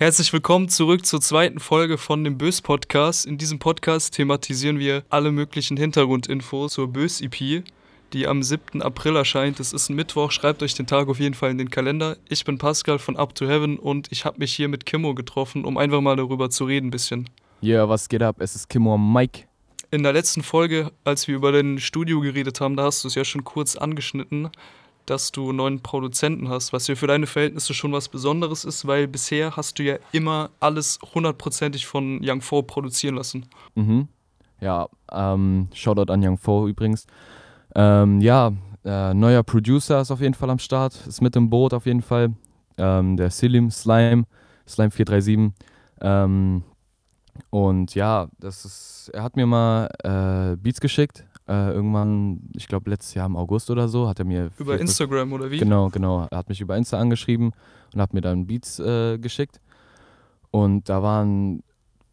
Herzlich 0.00 0.32
willkommen 0.32 0.70
zurück 0.70 1.04
zur 1.04 1.20
zweiten 1.20 1.60
Folge 1.60 1.98
von 1.98 2.24
dem 2.24 2.38
Bös 2.38 2.62
Podcast. 2.62 3.26
In 3.26 3.36
diesem 3.36 3.58
Podcast 3.58 4.14
thematisieren 4.14 4.78
wir 4.78 5.04
alle 5.10 5.30
möglichen 5.30 5.76
Hintergrundinfos 5.76 6.72
zur 6.72 6.88
Bös 6.88 7.20
EP, 7.20 7.62
die 8.14 8.26
am 8.26 8.42
7. 8.42 8.80
April 8.80 9.16
erscheint. 9.16 9.60
Es 9.60 9.74
ist 9.74 9.90
ein 9.90 9.96
Mittwoch, 9.96 10.30
schreibt 10.30 10.62
euch 10.62 10.72
den 10.72 10.86
Tag 10.86 11.08
auf 11.08 11.20
jeden 11.20 11.34
Fall 11.34 11.50
in 11.50 11.58
den 11.58 11.68
Kalender. 11.68 12.16
Ich 12.30 12.46
bin 12.46 12.56
Pascal 12.56 12.98
von 12.98 13.18
Up 13.18 13.34
to 13.34 13.46
Heaven 13.46 13.78
und 13.78 14.10
ich 14.10 14.24
habe 14.24 14.38
mich 14.38 14.54
hier 14.54 14.68
mit 14.68 14.86
Kimmo 14.86 15.14
getroffen, 15.14 15.66
um 15.66 15.76
einfach 15.76 16.00
mal 16.00 16.16
darüber 16.16 16.48
zu 16.48 16.64
reden 16.64 16.86
ein 16.86 16.90
bisschen. 16.90 17.28
Ja, 17.60 17.80
yeah, 17.80 17.88
was 17.90 18.08
geht 18.08 18.22
ab? 18.22 18.36
Es 18.38 18.54
ist 18.54 18.70
Kimmo 18.70 18.94
am 18.94 19.12
Mike. 19.12 19.42
In 19.90 20.02
der 20.02 20.14
letzten 20.14 20.42
Folge, 20.42 20.92
als 21.04 21.28
wir 21.28 21.34
über 21.34 21.52
dein 21.52 21.78
Studio 21.78 22.20
geredet 22.20 22.62
haben, 22.62 22.74
da 22.74 22.84
hast 22.84 23.04
du 23.04 23.08
es 23.08 23.16
ja 23.16 23.24
schon 23.26 23.44
kurz 23.44 23.76
angeschnitten 23.76 24.48
dass 25.06 25.32
du 25.32 25.48
einen 25.48 25.56
neuen 25.56 25.80
Produzenten 25.80 26.48
hast, 26.48 26.72
was 26.72 26.86
ja 26.86 26.94
für 26.94 27.06
deine 27.06 27.26
Verhältnisse 27.26 27.74
schon 27.74 27.92
was 27.92 28.08
Besonderes 28.08 28.64
ist, 28.64 28.86
weil 28.86 29.08
bisher 29.08 29.56
hast 29.56 29.78
du 29.78 29.82
ja 29.82 29.96
immer 30.12 30.50
alles 30.60 30.98
hundertprozentig 31.14 31.86
von 31.86 32.20
Young 32.22 32.40
Fo 32.40 32.62
produzieren 32.62 33.16
lassen. 33.16 33.46
Mhm. 33.74 34.08
Ja, 34.60 34.88
ähm, 35.10 35.68
Shoutout 35.72 36.12
an 36.12 36.24
Young 36.24 36.38
Fo 36.38 36.68
übrigens. 36.68 37.06
Ähm, 37.74 38.20
ja, 38.20 38.52
äh, 38.84 39.14
neuer 39.14 39.42
Producer 39.42 40.00
ist 40.00 40.10
auf 40.10 40.20
jeden 40.20 40.34
Fall 40.34 40.50
am 40.50 40.58
Start, 40.58 41.06
ist 41.06 41.20
mit 41.20 41.36
im 41.36 41.50
Boot 41.50 41.74
auf 41.74 41.86
jeden 41.86 42.02
Fall. 42.02 42.32
Ähm, 42.78 43.16
der 43.16 43.30
Silim 43.30 43.70
Slime, 43.70 44.24
Slime 44.66 44.90
437. 44.90 45.52
Ähm, 46.00 46.62
und 47.50 47.94
ja, 47.94 48.28
das 48.38 48.64
ist, 48.64 49.10
er 49.12 49.22
hat 49.22 49.36
mir 49.36 49.46
mal 49.46 49.88
äh, 50.04 50.56
Beats 50.56 50.80
geschickt, 50.80 51.24
äh, 51.50 51.72
irgendwann, 51.72 52.40
ich 52.54 52.68
glaube 52.68 52.88
letztes 52.88 53.14
Jahr 53.14 53.26
im 53.26 53.36
August 53.36 53.70
oder 53.70 53.88
so, 53.88 54.08
hat 54.08 54.20
er 54.20 54.24
mir. 54.24 54.50
Über 54.56 54.78
Instagram 54.78 55.32
oder 55.32 55.50
wie? 55.50 55.58
Genau, 55.58 55.88
genau. 55.88 56.28
Er 56.30 56.38
hat 56.38 56.48
mich 56.48 56.60
über 56.60 56.76
Insta 56.76 56.98
angeschrieben 56.98 57.52
und 57.92 58.00
hat 58.00 58.14
mir 58.14 58.20
dann 58.20 58.46
Beats 58.46 58.78
äh, 58.78 59.18
geschickt. 59.18 59.60
Und 60.52 60.88
da 60.88 61.02
waren 61.02 61.56
ein 61.56 61.62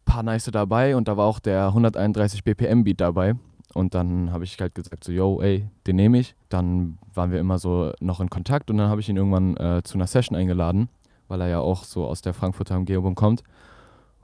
paar 0.04 0.24
nice 0.24 0.50
dabei 0.52 0.96
und 0.96 1.06
da 1.06 1.16
war 1.16 1.26
auch 1.26 1.38
der 1.38 1.68
131 1.68 2.42
BPM 2.42 2.82
Beat 2.82 3.00
dabei. 3.00 3.36
Und 3.74 3.94
dann 3.94 4.32
habe 4.32 4.44
ich 4.44 4.58
halt 4.60 4.74
gesagt, 4.74 5.04
so, 5.04 5.12
yo, 5.12 5.40
ey, 5.40 5.68
den 5.86 5.96
nehme 5.96 6.18
ich. 6.18 6.34
Dann 6.48 6.98
waren 7.14 7.30
wir 7.30 7.38
immer 7.38 7.58
so 7.58 7.92
noch 8.00 8.20
in 8.20 8.30
Kontakt 8.30 8.70
und 8.70 8.78
dann 8.78 8.88
habe 8.88 9.00
ich 9.00 9.08
ihn 9.08 9.16
irgendwann 9.16 9.56
äh, 9.56 9.82
zu 9.84 9.94
einer 9.94 10.06
Session 10.06 10.36
eingeladen, 10.36 10.88
weil 11.28 11.40
er 11.42 11.48
ja 11.48 11.60
auch 11.60 11.84
so 11.84 12.06
aus 12.06 12.22
der 12.22 12.34
Frankfurter 12.34 12.76
Umgebung 12.76 13.14
kommt. 13.14 13.44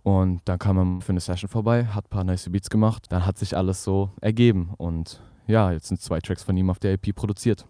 Und 0.05 0.43
dann 0.45 0.59
kam 0.59 0.79
er 0.79 1.01
für 1.01 1.13
eine 1.13 1.21
Session 1.21 1.49
vorbei, 1.49 1.87
hat 1.87 2.05
ein 2.05 2.11
paar 2.11 2.25
nice 2.25 2.51
Beats 2.51 2.69
gemacht. 2.69 3.07
Dann 3.09 3.25
hat 3.25 3.39
sich 3.39 3.57
alles 3.57 3.83
so 3.83 4.11
ergeben. 4.21 4.75
Und 4.77 5.23
ja, 5.47 5.73
jetzt 5.73 5.89
sind 5.89 6.01
zwei 6.01 6.21
Tracks 6.21 6.43
von 6.43 6.55
ihm 6.57 6.69
auf 6.69 6.79
der 6.79 6.93
EP 6.93 7.15
produziert. 7.15 7.67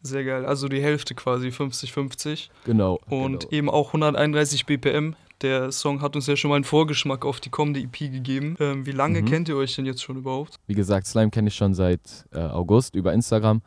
Sehr 0.00 0.24
geil. 0.24 0.46
Also 0.46 0.68
die 0.68 0.82
Hälfte 0.82 1.14
quasi, 1.14 1.48
50-50. 1.48 2.48
Genau. 2.64 2.98
Und 3.10 3.40
genau. 3.40 3.52
eben 3.52 3.70
auch 3.70 3.88
131 3.88 4.64
BPM. 4.64 5.16
Der 5.42 5.70
Song 5.70 6.00
hat 6.00 6.16
uns 6.16 6.26
ja 6.26 6.34
schon 6.34 6.48
mal 6.48 6.54
einen 6.54 6.64
Vorgeschmack 6.64 7.26
auf 7.26 7.40
die 7.40 7.50
kommende 7.50 7.80
EP 7.80 7.98
gegeben. 7.98 8.56
Ähm, 8.58 8.86
wie 8.86 8.92
lange 8.92 9.20
mhm. 9.20 9.26
kennt 9.26 9.48
ihr 9.50 9.56
euch 9.56 9.76
denn 9.76 9.84
jetzt 9.84 10.02
schon 10.02 10.16
überhaupt? 10.16 10.56
Wie 10.66 10.74
gesagt, 10.74 11.06
Slime 11.06 11.30
kenne 11.30 11.48
ich 11.48 11.54
schon 11.54 11.74
seit 11.74 12.24
äh, 12.32 12.38
August 12.38 12.94
über 12.94 13.12
Instagram. 13.12 13.60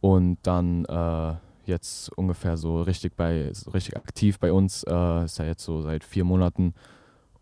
Und 0.00 0.36
dann 0.42 0.84
äh, 0.84 1.34
jetzt 1.66 2.10
ungefähr 2.16 2.56
so 2.56 2.82
richtig 2.82 3.16
bei, 3.16 3.50
so 3.52 3.70
richtig 3.70 3.96
aktiv 3.96 4.38
bei 4.38 4.52
uns. 4.52 4.82
Äh, 4.84 5.24
ist 5.24 5.38
er 5.38 5.46
jetzt 5.46 5.64
so 5.64 5.82
seit 5.82 6.04
vier 6.04 6.24
Monaten 6.24 6.74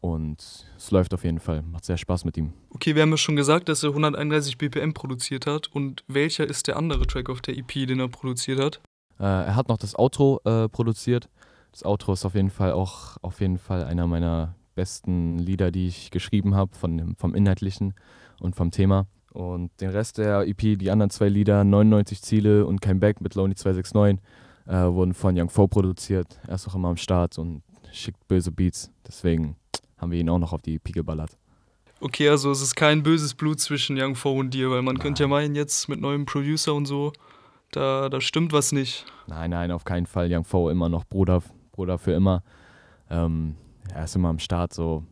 und 0.00 0.66
es 0.76 0.90
läuft 0.90 1.12
auf 1.14 1.24
jeden 1.24 1.40
Fall. 1.40 1.62
Macht 1.62 1.84
sehr 1.84 1.96
Spaß 1.96 2.24
mit 2.24 2.36
ihm. 2.36 2.52
Okay, 2.70 2.94
wir 2.94 3.02
haben 3.02 3.10
ja 3.10 3.16
schon 3.16 3.36
gesagt, 3.36 3.68
dass 3.68 3.82
er 3.82 3.90
131 3.90 4.58
BPM 4.58 4.92
produziert 4.92 5.46
hat. 5.46 5.68
Und 5.68 6.04
welcher 6.06 6.46
ist 6.46 6.68
der 6.68 6.76
andere 6.76 7.06
Track 7.06 7.28
auf 7.30 7.40
der 7.40 7.56
EP, 7.56 7.86
den 7.86 8.00
er 8.00 8.08
produziert 8.08 8.60
hat? 8.60 8.80
Äh, 9.18 9.24
er 9.24 9.56
hat 9.56 9.68
noch 9.68 9.78
das 9.78 9.98
Outro 9.98 10.40
äh, 10.44 10.68
produziert. 10.68 11.28
Das 11.72 11.84
Outro 11.84 12.12
ist 12.12 12.24
auf 12.24 12.34
jeden 12.34 12.50
Fall 12.50 12.72
auch 12.72 13.16
auf 13.22 13.40
jeden 13.40 13.58
Fall 13.58 13.84
einer 13.84 14.06
meiner 14.06 14.54
besten 14.74 15.38
Lieder, 15.38 15.72
die 15.72 15.88
ich 15.88 16.10
geschrieben 16.10 16.54
habe, 16.54 16.74
vom 16.76 17.34
Inhaltlichen 17.34 17.94
und 18.40 18.54
vom 18.54 18.70
Thema. 18.70 19.06
Und 19.38 19.70
den 19.80 19.90
Rest 19.90 20.18
der 20.18 20.48
EP, 20.48 20.76
die 20.76 20.90
anderen 20.90 21.10
zwei 21.10 21.28
Lieder, 21.28 21.62
99 21.62 22.22
Ziele 22.22 22.66
und 22.66 22.80
Kein 22.80 22.98
Back 22.98 23.20
mit 23.20 23.36
Lonely 23.36 23.54
269, 23.54 24.20
äh, 24.66 24.72
wurden 24.92 25.14
von 25.14 25.38
Young 25.38 25.48
Fo 25.48 25.68
produziert. 25.68 26.40
Er 26.48 26.56
ist 26.56 26.66
auch 26.66 26.74
immer 26.74 26.88
am 26.88 26.96
Start 26.96 27.38
und 27.38 27.62
schickt 27.92 28.26
böse 28.26 28.50
Beats. 28.50 28.90
Deswegen 29.06 29.54
haben 29.96 30.10
wir 30.10 30.18
ihn 30.18 30.28
auch 30.28 30.40
noch 30.40 30.52
auf 30.52 30.62
die 30.62 30.74
EP 30.74 30.92
geballert. 30.92 31.38
Okay, 32.00 32.28
also 32.28 32.50
es 32.50 32.60
ist 32.60 32.74
kein 32.74 33.04
böses 33.04 33.34
Blut 33.34 33.60
zwischen 33.60 33.96
Young 33.96 34.16
Fo 34.16 34.32
und 34.32 34.54
dir, 34.54 34.72
weil 34.72 34.82
man 34.82 34.96
nein. 34.96 35.02
könnte 35.04 35.22
ja 35.22 35.28
meinen, 35.28 35.54
jetzt 35.54 35.88
mit 35.88 36.00
neuem 36.00 36.26
Producer 36.26 36.74
und 36.74 36.86
so, 36.86 37.12
da, 37.70 38.08
da 38.08 38.20
stimmt 38.20 38.52
was 38.52 38.72
nicht. 38.72 39.06
Nein, 39.28 39.50
nein, 39.50 39.70
auf 39.70 39.84
keinen 39.84 40.06
Fall. 40.06 40.26
Young 40.28 40.42
Fo 40.42 40.68
immer 40.68 40.88
noch 40.88 41.04
Bruder, 41.04 41.44
Bruder 41.70 41.98
für 41.98 42.10
immer. 42.10 42.42
Ähm, 43.08 43.54
er 43.94 44.02
ist 44.02 44.16
immer 44.16 44.30
am 44.30 44.40
Start, 44.40 44.74
so. 44.74 45.04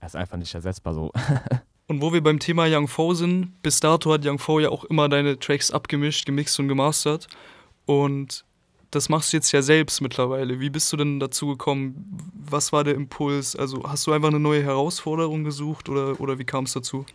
Er 0.00 0.06
ist 0.06 0.16
einfach 0.16 0.38
nicht 0.38 0.54
ersetzbar, 0.54 0.94
so. 0.94 1.12
Und 1.88 2.02
wo 2.02 2.12
wir 2.12 2.22
beim 2.22 2.38
Thema 2.38 2.66
Young 2.68 2.86
Fo 2.86 3.14
sind, 3.14 3.62
bis 3.62 3.80
dato 3.80 4.12
hat 4.12 4.24
Young 4.24 4.38
Fo 4.38 4.60
ja 4.60 4.68
auch 4.68 4.84
immer 4.84 5.08
deine 5.08 5.38
Tracks 5.38 5.70
abgemischt, 5.70 6.26
gemixt 6.26 6.60
und 6.60 6.68
gemastert. 6.68 7.28
Und 7.86 8.44
das 8.90 9.08
machst 9.08 9.32
du 9.32 9.38
jetzt 9.38 9.50
ja 9.52 9.62
selbst 9.62 10.02
mittlerweile. 10.02 10.60
Wie 10.60 10.68
bist 10.68 10.92
du 10.92 10.98
denn 10.98 11.18
dazu 11.18 11.46
gekommen? 11.46 12.18
Was 12.34 12.72
war 12.72 12.84
der 12.84 12.94
Impuls? 12.94 13.56
Also 13.56 13.82
hast 13.84 14.06
du 14.06 14.12
einfach 14.12 14.28
eine 14.28 14.38
neue 14.38 14.62
Herausforderung 14.62 15.44
gesucht 15.44 15.88
oder, 15.88 16.20
oder 16.20 16.38
wie 16.38 16.44
kam 16.44 16.64
es 16.64 16.74
dazu? 16.74 17.06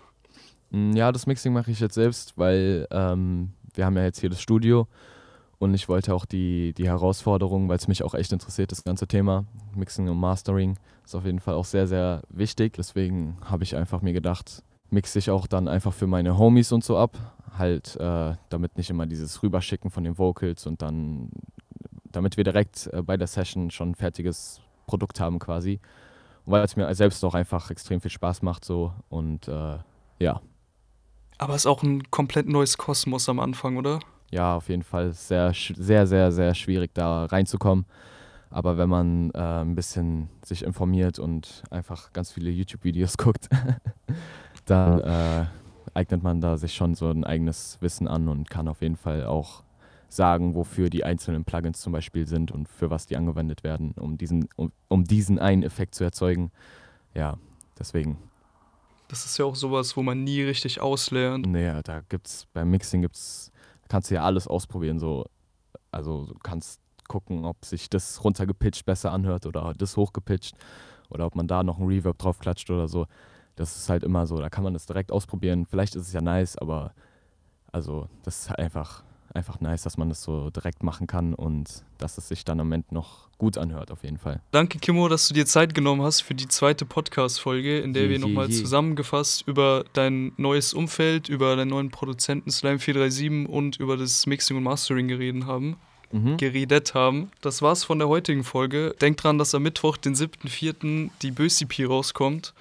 Mm, 0.72 0.94
ja, 0.94 1.12
das 1.12 1.28
Mixing 1.28 1.54
mache 1.54 1.70
ich 1.70 1.80
jetzt 1.80 1.96
selbst, 1.96 2.34
weil 2.36 2.88
ähm, 2.90 3.52
wir 3.76 3.86
haben 3.86 3.96
ja 3.96 4.04
jetzt 4.04 4.22
hier 4.22 4.30
das 4.32 4.42
Studio 4.42 4.88
und 5.64 5.74
ich 5.74 5.88
wollte 5.88 6.14
auch 6.14 6.26
die, 6.26 6.74
die 6.74 6.88
Herausforderung, 6.88 7.70
weil 7.70 7.78
es 7.78 7.88
mich 7.88 8.04
auch 8.04 8.14
echt 8.14 8.34
interessiert, 8.34 8.74
das 8.74 8.84
ganze 8.84 9.08
Thema 9.08 9.46
Mixing 9.74 10.10
und 10.10 10.18
Mastering 10.18 10.78
ist 11.06 11.16
auf 11.16 11.24
jeden 11.24 11.40
Fall 11.40 11.56
auch 11.56 11.64
sehr, 11.64 11.88
sehr 11.88 12.22
wichtig. 12.28 12.74
Deswegen 12.74 13.38
habe 13.44 13.64
ich 13.64 13.78
einfach 13.78 14.02
mir 14.02 14.12
gedacht, 14.12 14.62
mixe 14.90 15.20
ich 15.20 15.30
auch 15.30 15.48
dann 15.48 15.70
einfach 15.70 15.94
für 15.94 16.06
meine 16.06 16.38
Homies 16.38 16.74
und 16.74 16.84
so 16.84 16.98
ab. 16.98 17.18
Halt, 17.58 17.96
äh, 17.96 18.36
damit 18.50 18.78
nicht 18.78 18.90
immer 18.90 19.06
dieses 19.06 19.42
Rüberschicken 19.42 19.90
von 19.90 20.04
den 20.04 20.18
Vocals 20.18 20.66
und 20.66 20.82
dann, 20.82 21.30
damit 22.12 22.36
wir 22.36 22.44
direkt 22.44 22.88
äh, 22.88 23.02
bei 23.02 23.16
der 23.16 23.28
Session 23.28 23.72
schon 23.72 23.92
ein 23.92 23.96
fertiges 23.96 24.60
Produkt 24.86 25.22
haben 25.22 25.40
quasi. 25.40 25.80
Weil 26.46 26.64
es 26.64 26.76
mir 26.76 26.94
selbst 26.94 27.24
auch 27.24 27.36
einfach 27.36 27.72
extrem 27.72 28.02
viel 28.02 28.12
Spaß 28.12 28.42
macht 28.42 28.66
so 28.66 28.92
und 29.08 29.48
äh, 29.48 29.78
ja. 30.20 30.42
Aber 31.38 31.56
es 31.56 31.62
ist 31.62 31.68
auch 31.68 31.84
ein 31.84 32.12
komplett 32.12 32.50
neues 32.50 32.78
Kosmos 32.78 33.30
am 33.30 33.40
Anfang, 33.40 33.78
oder? 33.78 34.00
Ja, 34.34 34.56
auf 34.56 34.68
jeden 34.68 34.82
Fall 34.82 35.14
sehr, 35.14 35.54
sehr, 35.54 36.08
sehr, 36.08 36.32
sehr 36.32 36.56
schwierig 36.56 36.90
da 36.96 37.26
reinzukommen. 37.26 37.86
Aber 38.50 38.80
wenn 38.80 38.90
man 38.90 39.30
äh, 39.30 39.38
ein 39.38 39.76
bisschen 39.76 40.28
sich 40.44 40.64
informiert 40.64 41.20
und 41.20 41.62
einfach 41.70 42.12
ganz 42.14 42.32
viele 42.32 42.50
YouTube-Videos 42.50 43.18
guckt, 43.18 43.48
dann 44.66 45.02
äh, 45.02 45.46
eignet 45.94 46.24
man 46.24 46.42
da 46.42 46.58
sich 46.58 46.74
schon 46.74 46.96
so 46.96 47.12
ein 47.12 47.24
eigenes 47.24 47.78
Wissen 47.82 48.08
an 48.08 48.28
und 48.28 48.50
kann 48.50 48.68
auf 48.68 48.82
jeden 48.82 48.96
Fall 48.96 49.24
auch 49.26 49.62
sagen, 50.10 50.56
wofür 50.56 50.90
die 50.90 51.04
einzelnen 51.04 51.46
Plugins 51.46 51.82
zum 51.82 51.94
Beispiel 51.94 52.28
sind 52.28 52.52
und 52.52 52.68
für 52.68 52.90
was 52.90 53.06
die 53.06 53.18
angewendet 53.18 53.64
werden, 53.64 53.92
um 54.00 54.18
diesen, 54.18 54.50
um, 54.56 54.72
um 54.88 55.04
diesen 55.04 55.38
einen 55.38 55.62
Effekt 55.62 55.94
zu 55.94 56.04
erzeugen. 56.04 56.52
Ja, 57.14 57.38
deswegen. 57.78 58.18
Das 59.10 59.26
ist 59.26 59.38
ja 59.38 59.46
auch 59.46 59.56
sowas, 59.56 59.96
wo 59.96 60.02
man 60.02 60.24
nie 60.24 60.42
richtig 60.42 60.82
auslernt. 60.82 61.46
Naja, 61.46 61.84
da 61.84 62.02
gibt's 62.10 62.48
beim 62.52 62.72
Mixing 62.72 63.04
gibt's, 63.04 63.52
kannst 63.94 64.10
du 64.10 64.16
ja 64.16 64.24
alles 64.24 64.48
ausprobieren. 64.48 64.98
So, 64.98 65.26
also 65.92 66.26
du 66.26 66.34
kannst 66.42 66.82
gucken, 67.08 67.46
ob 67.46 67.64
sich 67.64 67.92
das 67.92 68.24
runtergepitcht 68.24 68.88
besser 68.88 69.12
anhört 69.12 69.46
oder 69.46 69.76
das 69.78 69.98
hochgepitcht 69.98 70.56
oder 71.12 71.28
ob 71.28 71.36
man 71.36 71.48
da 71.48 71.62
noch 71.62 71.78
einen 71.78 71.90
Reverb 71.90 72.18
drauf 72.18 72.40
klatscht 72.40 72.72
oder 72.72 72.88
so. 72.88 73.06
Das 73.56 73.78
ist 73.78 73.90
halt 73.90 74.04
immer 74.04 74.26
so, 74.26 74.40
da 74.40 74.50
kann 74.50 74.64
man 74.64 74.74
das 74.74 74.88
direkt 74.88 75.12
ausprobieren. 75.12 75.68
Vielleicht 75.68 75.96
ist 75.96 76.08
es 76.08 76.14
ja 76.14 76.22
nice, 76.22 76.58
aber 76.58 76.96
also 77.72 78.10
das 78.24 78.40
ist 78.40 78.50
halt 78.50 78.58
einfach, 78.58 79.04
einfach 79.34 79.60
nice, 79.62 79.84
dass 79.84 79.98
man 79.98 80.10
das 80.10 80.24
so 80.24 80.50
direkt 80.50 80.84
machen 80.84 81.08
kann 81.08 81.34
und 81.34 81.84
dass 81.98 82.18
es 82.18 82.28
sich 82.28 82.46
dann 82.46 82.60
am 82.60 82.72
Ende 82.72 82.94
noch 82.94 83.30
gut 83.38 83.58
anhört, 83.58 83.92
auf 83.92 84.04
jeden 84.04 84.18
Fall. 84.18 84.42
Danke, 84.52 84.80
Kimmo, 84.80 85.08
dass 85.08 85.28
du 85.28 85.34
dir 85.34 85.46
Zeit 85.46 85.74
genommen 85.74 86.02
hast 86.02 86.22
für 86.22 86.36
die 86.36 86.48
zweite 86.48 86.86
Podcast-Folge, 86.86 87.80
in 87.80 87.94
der 87.94 88.04
je, 88.04 88.10
wir 88.10 88.20
nochmal 88.20 88.50
zusammengefasst 88.50 89.48
über 89.48 89.86
dein 89.94 90.34
neues 90.38 90.74
Umfeld, 90.74 91.30
über 91.30 91.56
deinen 91.56 91.70
neuen 91.70 91.92
Produzenten 91.92 92.52
Slime 92.52 92.80
437 92.80 93.50
und 93.54 93.78
über 93.78 93.98
das 93.98 94.26
Mixing 94.26 94.58
und 94.58 94.64
Mastering 94.64 95.08
geredet 95.08 95.46
haben 95.46 95.78
mhm. 96.14 96.38
geredet 96.38 96.94
haben. 96.94 97.32
Das 97.42 97.62
war's 97.62 97.84
von 97.84 98.00
der 98.00 98.08
heutigen 98.08 98.44
Folge. 98.44 98.96
Denkt 99.02 99.24
dran, 99.24 99.38
dass 99.38 99.54
am 99.56 99.64
Mittwoch, 99.64 99.98
den 99.98 100.16
7.4., 100.16 101.10
die 101.22 101.32
Bös-EP 101.32 101.90
rauskommt. 101.90 102.54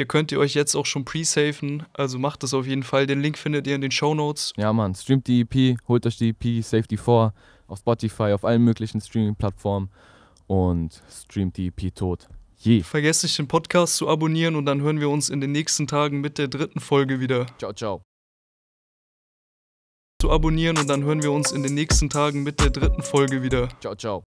Ihr 0.00 0.06
könnt 0.06 0.32
ihr 0.32 0.40
euch 0.40 0.54
jetzt 0.54 0.74
auch 0.76 0.86
schon 0.86 1.04
pre-safen, 1.04 1.82
also 1.92 2.18
macht 2.18 2.42
das 2.42 2.54
auf 2.54 2.66
jeden 2.66 2.84
Fall. 2.84 3.06
Den 3.06 3.20
Link 3.20 3.36
findet 3.36 3.66
ihr 3.66 3.74
in 3.74 3.82
den 3.82 3.90
Show 3.90 4.14
Notes. 4.14 4.54
Ja, 4.56 4.72
Mann, 4.72 4.94
streamt 4.94 5.26
die 5.26 5.42
EP, 5.42 5.78
holt 5.88 6.06
euch 6.06 6.16
die 6.16 6.30
EP, 6.30 6.64
save 6.64 6.84
die 6.84 6.96
vor 6.96 7.34
auf 7.66 7.80
Spotify, 7.80 8.32
auf 8.32 8.46
allen 8.46 8.64
möglichen 8.64 9.02
Streaming-Plattformen 9.02 9.90
und 10.46 11.02
streamt 11.10 11.58
die 11.58 11.66
EP 11.66 11.94
tot. 11.94 12.28
Je. 12.56 12.82
Vergesst 12.82 13.24
nicht, 13.24 13.38
den 13.38 13.46
Podcast 13.46 13.96
zu 13.96 14.08
abonnieren 14.08 14.56
und 14.56 14.64
dann 14.64 14.80
hören 14.80 15.00
wir 15.00 15.10
uns 15.10 15.28
in 15.28 15.42
den 15.42 15.52
nächsten 15.52 15.86
Tagen 15.86 16.22
mit 16.22 16.38
der 16.38 16.48
dritten 16.48 16.80
Folge 16.80 17.20
wieder. 17.20 17.44
Ciao, 17.58 17.74
ciao 17.74 18.00
zu 20.20 20.30
abonnieren 20.30 20.76
und 20.78 20.88
dann 20.88 21.02
hören 21.02 21.22
wir 21.22 21.32
uns 21.32 21.50
in 21.50 21.62
den 21.62 21.74
nächsten 21.74 22.10
Tagen 22.10 22.42
mit 22.42 22.60
der 22.60 22.70
dritten 22.70 23.02
Folge 23.02 23.42
wieder. 23.42 23.68
Ciao, 23.80 23.94
ciao. 23.94 24.29